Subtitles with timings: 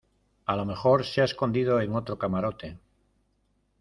[0.47, 2.75] a lo mejor se ha escondido en otro camarote.